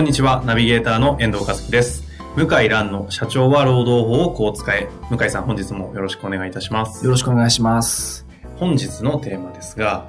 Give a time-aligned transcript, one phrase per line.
[0.00, 2.04] こんにちは、ナビゲーターの遠藤和樹です。
[2.34, 4.88] 向井蘭の社長は労働法をこう使え。
[5.10, 7.04] 向井さん、本日もよろしくお願いいたします。
[7.04, 8.26] よろしくお願いします。
[8.56, 10.08] 本日のテーマですが、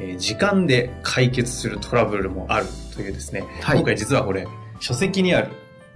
[0.00, 2.66] えー時間で解決するトラブルもある
[2.96, 4.48] というですね、はい今回実はこれ、
[4.80, 5.50] 書籍にある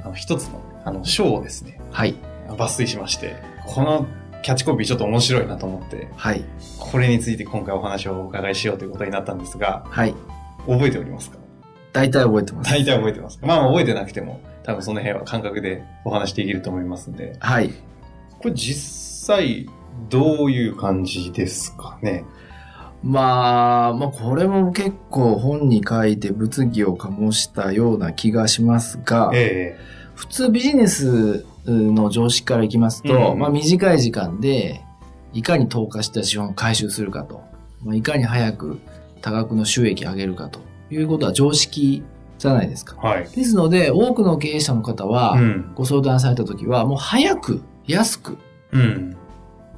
[0.04, 2.14] あの一つのあの章をですね、はい。
[2.46, 3.34] 抜粋しまして、
[3.66, 4.06] この
[4.44, 6.44] キャッチコピーちょっと面白いなと思って、はい。
[6.78, 10.14] ここれについて今回お話をお伺いしようということになったんですが、はい。
[10.68, 11.43] 覚えておりますか？
[11.94, 12.70] 大体覚えてます。
[12.70, 13.38] 大体覚えてます。
[13.38, 17.72] かまあ覚えてなくても、多分その辺は感覚でお話できると思いますんで、はい。
[18.40, 19.66] これ実際
[20.10, 22.24] どういう感じですかね？
[23.02, 29.78] まあ、まあ、これも結構本に書いて物議を醸したような気がしますが、え
[30.14, 33.38] 普通ビジネスの常識からいきますと、うん。
[33.38, 34.80] まあ短い時間で
[35.32, 37.42] いかに投下した資本を回収するかと、
[37.84, 38.80] まあ、いかに早く
[39.20, 40.60] 多額の収益を上げるかと
[40.94, 42.02] いうことは常識
[42.38, 42.96] じゃないですか。
[43.02, 43.28] えはい。
[43.28, 45.72] ですので、多くの経営者の方は、うん。
[45.74, 48.38] ご相談された時は、もう早く、安く
[48.72, 49.16] うん。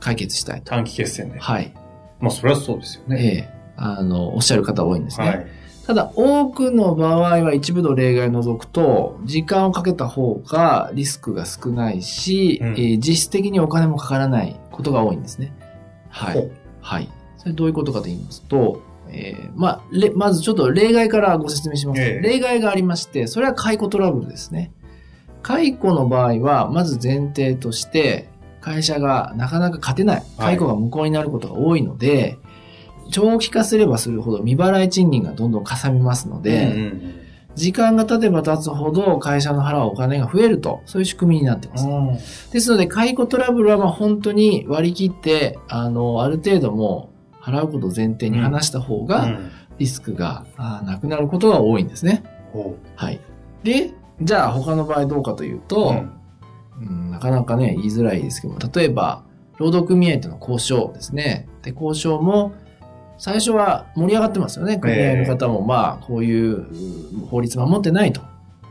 [0.01, 0.71] 解決したいと。
[0.71, 1.39] 短期決戦で。
[1.39, 1.73] はい。
[2.21, 3.49] まあそれはそうですよね。
[3.51, 5.27] ええあの、おっしゃる方多いんですね。
[5.27, 5.47] はい。
[5.87, 15.53] ただ、多くの場合は一部の例外を除くと、時間をかけた方がリスクが少ないし、うんえー実質的にお金もかからないことが多いんですね。
[16.09, 16.51] はい。
[16.81, 17.09] はい。
[17.37, 24.73] それどういうことかと言いますと、えーまあ、れまずちょっと例外からご説明します、ええ例外がありまして、それは解雇トラブルですね。
[25.43, 28.29] 解雇の場合は、まず前提として、
[28.61, 30.23] 会社がなかなか勝てない。
[30.39, 32.39] 解雇が無効になることが多いので、
[33.11, 41.89] 長期化すればするほど未払い賃金がどんどんかさみますので、うんうん時間が経てば経つほど会社の払うお金が増えると、そういう仕組みになっています。
[41.89, 42.13] うん
[42.53, 47.16] ですので、解雇トラブルはまあ本当に割り切って、あの、ある程度もう
[47.47, 52.23] 払うことを前提に話した方が、うんリスクがあなくなることが多いんですね。
[52.53, 53.21] ほはい。
[53.63, 53.93] で、
[54.23, 56.13] じゃあ他の場合どうかといううと、うん
[56.79, 59.25] うんなかなかね、言いづらいですけども、例えば、
[59.57, 61.49] 労働組合との交渉ですね。
[61.63, 62.53] で、交渉も、
[63.19, 64.79] 最初は盛り上がってますよね。
[64.79, 66.67] 組合の方も、まあ、こういう
[67.15, 68.21] うん法律守ってないと。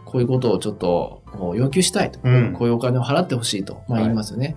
[0.05, 1.23] こういうことをちょっと
[1.55, 2.19] 要求したいと。
[2.23, 4.55] うんこういうお金を払ってほしいと、まあはい言いますよね。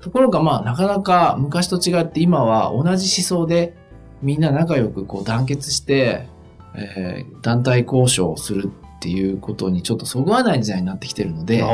[0.00, 3.76] ところが、まあ、なかなか昔と違って今は同じ思想で
[4.22, 6.28] みんな仲良くこう団結して、
[6.74, 11.66] えー団体交渉をするっていうことにちょっとそぐわない時代になってきてるので、あ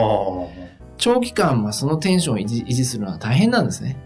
[0.99, 3.97] 長期間、まあ、そのテンションを維持維持するのは大変なんですね。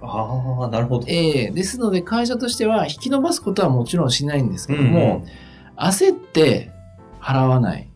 [0.00, 0.06] あ。
[0.06, 1.06] ああ、なるほど。
[1.08, 5.24] ええですので会社としては引き延ばすことはもちろんしないんですけども、
[5.76, 6.70] 焦って
[7.20, 7.90] 払わない。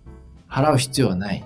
[0.48, 1.44] 払う必要はない。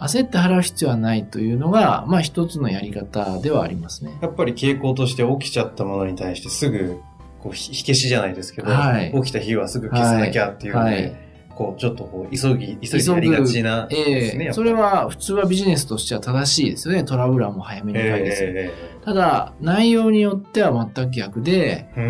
[0.00, 4.16] 焦って払う必要はないというのが、まあ一つのやり方ではありますね。
[4.22, 7.00] やっぱり傾向として起きちゃったものに対してすぐ、
[7.40, 11.16] こう、ひ火消しじゃないですけど、はい起きた日はすぐ消さなきゃっていうので、はい。
[11.54, 13.86] こう、ちょっとこう、急ぎ、急いでやりがちな。
[13.90, 17.04] ええやっぱそれは普通はビジネスとしては正しいですよね。
[17.04, 18.54] トラブルはもう早めに解決する。
[18.56, 18.70] え
[19.04, 21.90] ただ、内容によっては全く逆で。
[21.96, 22.00] え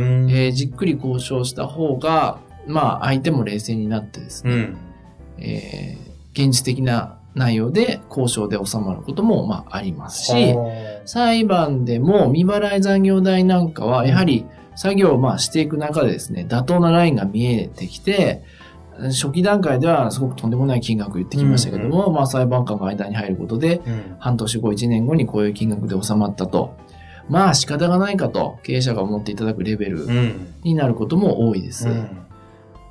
[0.49, 4.79] ーじっくり交渉した方が、まあ相手も冷静になってですね、うん。
[5.39, 14.45] えー現実的な内容で交渉で収まることもまあありますし、は裁判でも未払い残業代なんかはやはり
[14.77, 18.45] 作業をまあしていく中でですね、妥当なラインが見えてきて、
[19.09, 23.81] 初期段階ではすごくとんでもない金額言ってきましたけども、まあ裁判官が間に入ることで。
[24.19, 26.77] 半年後、1年後にこういう金額で収まったと。
[27.29, 30.55] まあ仕方がないかと経営者が思っていただくレベルうん。
[30.63, 31.89] になることも多いです。
[31.89, 32.30] うん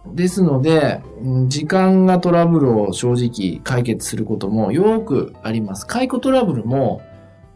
[0.08, 5.86] ですので、うん時間がトラブルを正直解決することもよくあります。
[5.86, 7.02] 解雇トラブルも、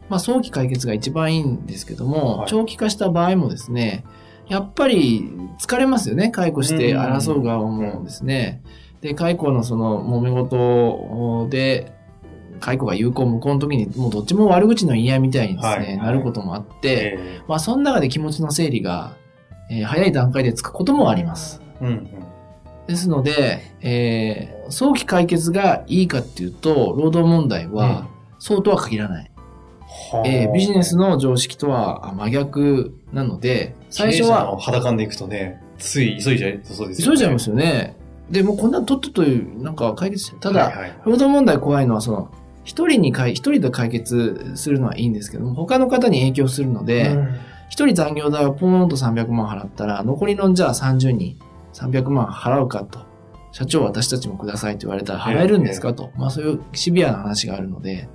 [0.09, 4.03] まあ早期解決が一番いいんですけども、はい長期化した場合もですね、
[4.47, 6.29] やっぱり疲れますよね。
[6.29, 8.61] 解雇して争う側もですね。
[9.01, 11.91] で、解雇のその揉め事で、
[12.59, 19.15] 解雇が有効無効の時に、もうどっちも悪口の言い合いみたいにですね、はいなることもあって、えまあその中で気持ちの整理が、
[19.69, 21.61] えー早い段階でつくこともあります。
[21.81, 22.07] えうん。
[22.87, 28.07] ですので、えー早期解決がいいかっていうと、労働問題は、
[28.39, 29.31] そうとは限らない。
[30.25, 37.11] えービジネスの常識とはあ真逆なので、最初は、肌感でいくとね、つい急いじゃいそうですよね。
[37.11, 37.95] 急いじゃいますよね。
[38.31, 40.73] で、もうこんなのとっととなんか解決して、ただ、
[41.05, 42.31] 労働問題怖いのは、その、
[42.63, 47.35] 一人にかい、一人で解決するのはいいんですけども、他の方に影響するので、うん
[47.69, 51.39] 一人残業代をポーンと300万払ったら、残りのじゃあ30人
[51.73, 52.99] 300万払うかと。
[53.51, 56.11] 社長私たちもくださいって言われたら払えるんですかと。
[56.17, 58.09] まあそういうシビアな話があるので、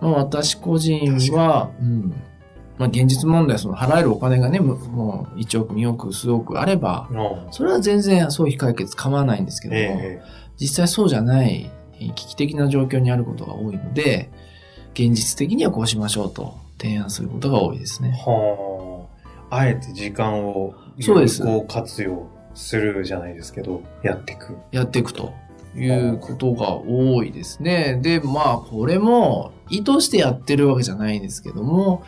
[0.00, 2.14] まあ私個人は、うん。
[2.78, 10.22] まあ現実問題、その払えるお金がね、むもう1億、2億、数億あれば、のそれは全然早期解決構わないんですけども、え
[10.58, 14.30] 実際そうじゃない危機的な状況にあることが多いので、
[14.92, 18.22] 現実的にはこうしましょうと提案することが多いですえね。
[18.24, 19.08] は
[19.50, 19.56] あ。
[19.58, 22.26] あえて時間をそうです有効活用
[22.56, 24.56] するじゃないですけど、やっていく。
[24.72, 25.34] やっていくと
[25.76, 28.00] いうことが多いですね。
[28.02, 32.02] で、まあ、これも意図してやってるわけじゃないんですけども、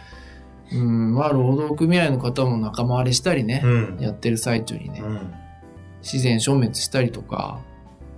[0.73, 5.35] うん、まあ、労働組合の方も仲間割れしたりね、んやってる最中にね、うん。
[6.03, 7.61] 自然消滅したりとか、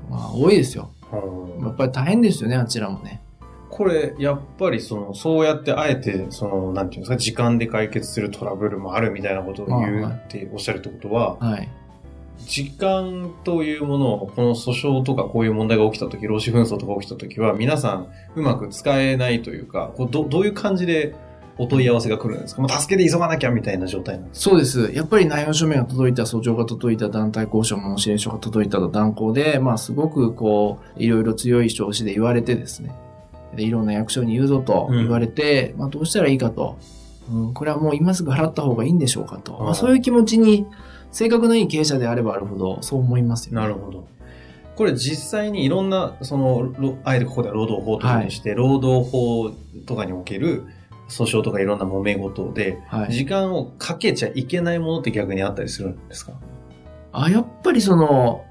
[0.09, 0.91] まあ、多いですよ。
[1.13, 3.21] うんやっぱり大変ですよね、あちらもね。
[3.69, 11.69] これ、やっぱりその、そうやってあえて、その、なんていうんですか、時間で解決するトラブルもあるみたいなことを言うっておっしゃるってことは、はい。
[12.47, 21.15] 時間というものを、この訴訟とかこういう問題が起きたとき、労使紛争とか起きたときは、皆さんうまく使えないというか、こうどどういう感じで
[21.59, 22.63] お問い合わせが来るんですか？
[22.63, 24.93] もう助けて急がなきゃみたいな状態なんですそうです。
[24.93, 32.95] やっぱり内容書面が届いた、訴状が届いた、団体交渉の申し入れ書が届いたと断行で、まあすごくこう、いろいろ強い調子で言われてですね。
[33.55, 36.79] で、いろんな役所に言うぞと言われて、まあどうしたらいいかと。
[37.31, 39.57] うん、これはもう今すぐ払った方がいいんでしょうかと。
[39.57, 40.67] うんまあそういう気持ちに、
[41.13, 43.61] 性格のいい経営者であればあるほど、そう思いますよ、ね。
[43.61, 44.07] なるほど。
[44.77, 49.51] これ実際にいろんな、その、ろあえてここでは労働法とかにして、労働法
[49.87, 50.65] とかにおける
[51.09, 53.13] 訴訟とかいろんな揉め事で、はい。
[53.13, 56.33] 時間をかけちゃいけないものって逆にあったりするんですか？
[57.13, 58.45] あ、やっぱりその、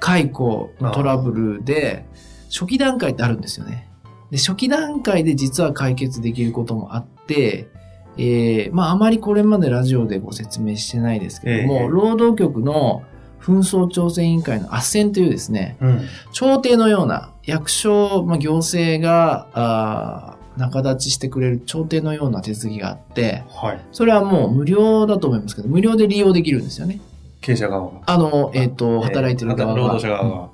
[0.00, 2.04] 解雇のトラブルで、
[2.50, 3.88] 初期段階ってあるんですよね。
[4.30, 7.68] で、初期段階で実は解決できることもあって、
[8.18, 13.02] えー、まああまりこれまでラジオでご説明してないですけども、ええ労働局の
[13.42, 16.00] 紛争調整委員会の斡旋というですね、うん。
[16.32, 23.80] 調停のような役所、まあ、行政が、仲立ちしてくれる調停のような手続きがあって、はい。
[23.90, 27.00] それはもう無料だと思いますけど、無料で利用できるんですよね。
[27.40, 28.00] 経営者側が。
[28.06, 29.80] あの、えっ、と、働いてる側が。
[29.80, 30.48] えー労働者側が。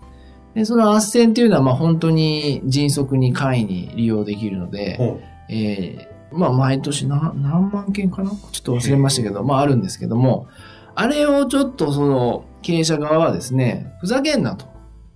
[0.55, 5.21] で、その斡旋っていうのは、まあ本当に迅速に簡易に利用できるので、ほ
[5.51, 8.31] えーまあ毎年何何万件かな？
[8.31, 10.47] ちょっと忘れましたけど、まああるんですけども、
[10.95, 14.67] あれをちょっとその経営者側はですね、ふざけんなと。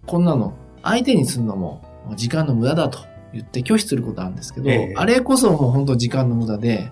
[0.06, 1.82] こんなの相手にするのも
[2.16, 2.98] 時間の無駄だと
[3.32, 6.90] 言って拒否することあるんですけど、ええあれこそもう本当時間の無駄で、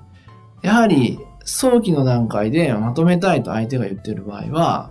[0.63, 4.91] やはり早期の段階でまとめたいと相手が言ってる場合は、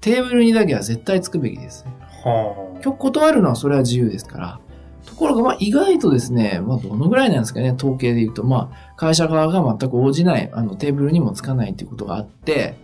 [0.00, 1.84] テーブルにだけは絶対つくべきです。
[2.24, 4.60] は今日断るのはそれは自由ですから。
[5.06, 12.76] ところが、まあ意外とですね、まあどのぐらいなんですかね、統計で言うと、まあ会社側が全く応じない、あのテーブルにもつかないっていうことがあって、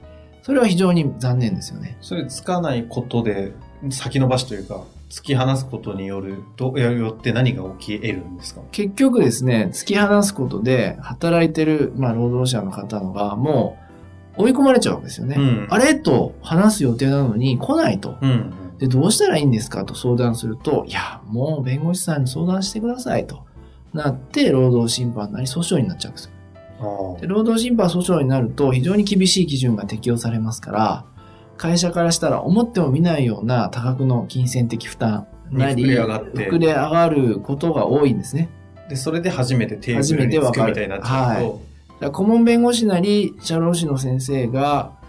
[0.43, 1.99] それは非常に残念ですよね。
[2.00, 3.52] それつかないことで、
[3.90, 8.61] 先延ばしというか、突き放すことによると、よって何が起き得るんですか？
[8.70, 13.76] 結局ですね、突き放すことで、働いてる、まあ労働者の方のが、も
[14.38, 15.37] う追い込まれちゃうわけですよね。
[15.37, 15.97] うんあれ？
[15.97, 18.16] と話す予定なのに来ないと。
[18.23, 18.54] うん。
[18.80, 19.84] で、どうしたらいいんですか？
[19.84, 23.44] と相談すると、いや、もう弁護士さんに相談してくださいと。
[23.92, 26.30] なって、労働審判なり訴訟になっちゃうんですよ。
[27.16, 31.04] あで労働審判訴訟になると非常に厳しい基準が適用されますから、
[31.58, 38.49] 会社からしたら思っても見ないような多額の金銭的負担なり、に膨れ上がって膨れ上がることが多いんですね。
[38.87, 38.88] あ。
[38.88, 45.00] で、それで初めてテーブルに初めてわかるつくみたいになっちゃうと、だから顧問弁護士なり、社労士の先生が、うん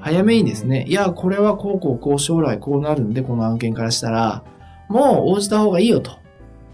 [0.00, 4.42] 早めにですね、いや、これはこうこうこう将来こうなるんで、この案件からしたら、
[4.88, 6.12] もう応じた方がいいよと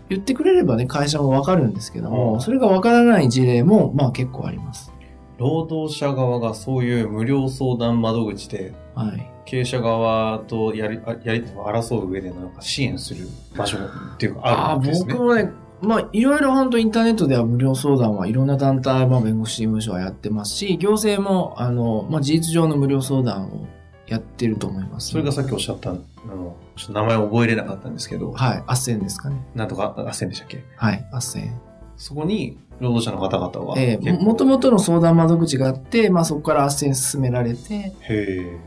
[0.09, 4.93] 言ってくれればね、会社もわかるんですけどうも、んそれがわからない事例も、まあ結構あります。
[5.39, 9.31] 労働者側がそういう無料相談窓口で、はい。
[9.47, 13.27] 経営者側とやり、あやり、争う上でなんか支援する
[13.57, 15.13] 場所っていうかああるんですね。
[15.13, 15.51] 僕もね、
[15.83, 23.67] まあ、いろいろ本当インターネットでは無料相談はいろんな団体、まあ、弁護士事務所はやってますし、行政も、あの、まあ、事実上の無料相談を
[24.07, 29.37] やってると思います、それがさっきおっしゃった、あの、ちょっと名前覚えれなかったんですけど、はい、斡旋ですかね。
[29.55, 30.65] なんとか、あ、せんでしたっけ？
[30.77, 31.51] はい、斡旋。
[31.97, 38.59] そこに、労働者の方々は、ええももともとの相談窓口があって、まあ、そこから斡旋進められて、へ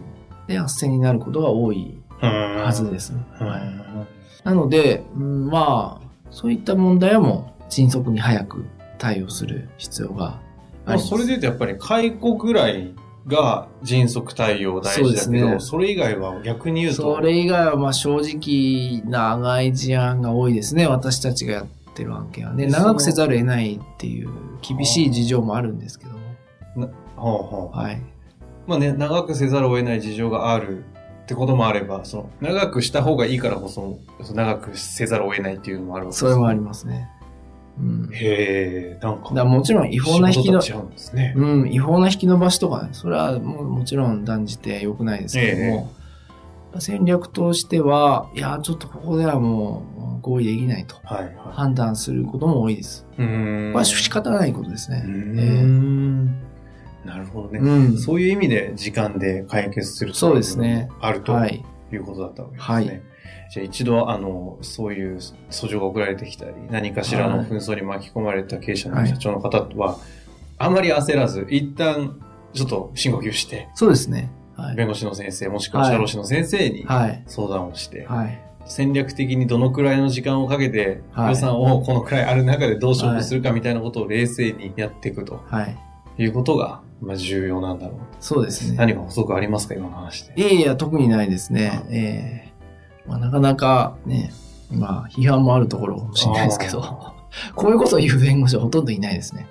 [0.48, 2.62] で、斡旋になることが多いえ。
[2.64, 3.26] はずですね。
[3.42, 3.62] うんはい。
[4.44, 6.07] なので、うんまあ、
[6.38, 8.64] そういった問題はもう、迅速に早く
[9.00, 11.08] 対応する必要があまあ、ります。
[11.08, 12.94] それで言うとやっぱり解雇ぐらい
[13.26, 20.86] が迅速対応大事だけど、そ,、そうですねれ以外は逆に言うと、それ以外はまあ正直長い事案が多いですね。
[20.86, 21.66] 私たちがやっ
[21.96, 22.68] てる案件はね。
[22.68, 24.30] 長くせざるを得ないっていう
[24.62, 26.92] 厳しい事情もあるんですけども。
[27.16, 28.02] ほうほうはい。
[28.68, 30.84] まあね、長くせざるを得ない事情がある
[31.28, 34.00] ってこともあれば、その長くした方がいいからこそ、
[34.34, 37.10] 長くせざるを得ないっていうのもあるわけですそれもありますね。
[37.78, 38.10] うん。
[38.14, 39.32] へえ、なんか。
[39.34, 40.62] らもちろん違法な引きの、
[41.14, 41.34] ね。
[41.36, 45.92] うん、違法な引き伸ばしとかね、それはもうもちろん断じて良くないですけども、
[46.80, 49.84] 戦略としては、いや、ちょっとここではも
[50.22, 51.36] う合意できないとはいはい。
[51.52, 53.06] 判断することも多いです。
[53.18, 53.74] うーん。
[53.74, 55.04] これは仕方ないことですね。
[55.06, 56.48] うー。
[57.08, 57.60] なるほどね。
[57.60, 57.98] うん。
[57.98, 60.90] そういう意味で時間で解決するそうですね。
[61.00, 61.64] あるとはい。
[61.92, 62.76] いうことだったわけですね。
[62.76, 63.02] はい
[63.50, 65.18] じゃあ一度、あの、そういう
[65.50, 69.98] 訴状が送られてきたり、何かしらの紛争に巻き込まれた経営者の社長の方は、
[70.58, 72.20] あまり焦らず、一旦、
[72.54, 74.30] ちょっと深呼吸して、そうですね。
[74.58, 74.76] はい。
[74.76, 77.24] 弁護士の先生、もしくは社労士の先生にはい。
[77.28, 78.38] 相談をして、はい。
[78.66, 85.78] 戦略的にどのくらいの時間をかけて、はい予算をこのくらいある中でどう勝負するかみたいなことを冷静にやっていくとはい。
[86.18, 87.98] いうことが、まあ、重要なんだろう。
[88.20, 88.78] そうですね。
[88.78, 89.76] 何か補足ありますか？
[89.76, 90.34] 今の話で。
[90.36, 91.84] いやいや、特にないですね。
[91.90, 92.54] ええ
[93.08, 94.32] まあ、なかなかね、
[94.72, 96.82] まあ、批判もあるところかもしれないですけど、
[97.56, 99.48] こういうことを言う弁護士はほとんどいないですね。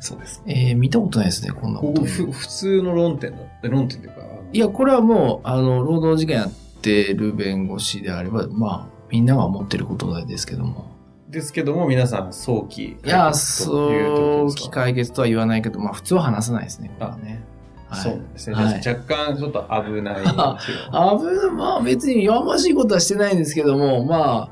[0.00, 0.42] そうです。
[0.46, 2.04] えー見たことないですね、こんなここと。
[2.04, 4.16] 普通の論点だって、論点というか、
[4.52, 10.86] いや、これはもう、あの、労働事件やってる弁護士であれば、まあ、みんなが思ってることですけども。
[11.32, 17.42] ですけども、皆さん早期いや、早期解決とは言わないけど、まあ、普通は話さないですね、これはね。
[17.88, 18.56] はいそうですね。
[18.56, 20.14] はい若干ちょっと危ない。
[20.24, 24.50] あぶ、まあ別にやましいことはしてないんですけども、まあ、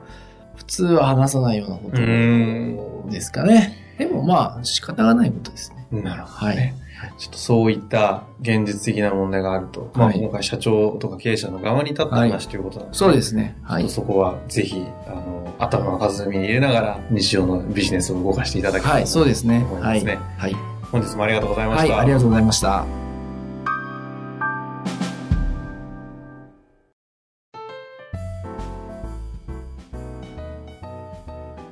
[0.57, 3.97] 普通は話さないようなことですかね。
[3.99, 6.03] でもまあ仕方がないことですね。
[6.03, 6.75] なるほどはいね。
[7.16, 13.57] ちょっとそういった現実的な問題があると、まあ、はい今回社長とか経営者の側に立った話ということなんでそうですね。
[13.62, 13.88] はい。
[13.88, 19.59] そこはぜひ、あの、頭の片隅に入れながら日常のビジネスを動かしていただきたはいい、とそうですね。
[19.59, 19.64] はい。
[19.64, 20.19] 思いますね。
[20.38, 20.57] はい。
[20.90, 22.00] 本日もありがとうございまはい、した。
[22.00, 23.00] ありがとうございました。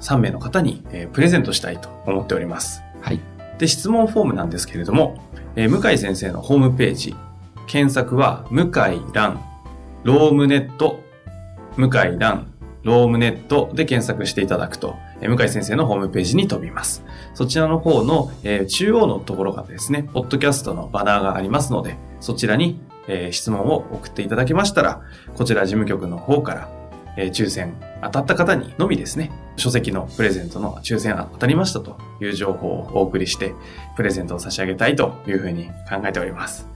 [0.00, 2.82] 3名の方に、えープレゼントしたいと思っております。
[3.00, 3.20] はい。
[3.58, 5.18] で、質問フォームなんですけれども、
[5.56, 7.14] えー向井先生のホームページ、
[7.66, 9.40] 検索は、向井蘭、
[10.04, 11.00] ロームネット、
[11.76, 12.46] 向井蘭、
[12.84, 17.02] ロームネットで検索していただくと、えー向井先生のホームページに飛びます。
[17.34, 25.00] そちらの方の、えー中央のところがですね、ポッドキャストのバナーがありますので、そちらに、えー質問を送っていただけましたら、
[25.34, 26.68] こちら事務局の方から、
[27.16, 33.54] えー抽選当たった方にのみですね、書籍のプレゼントの抽選当たりましたという情報をお送りして、
[33.96, 36.75] プレゼントを差し上げたいというふうに考えております。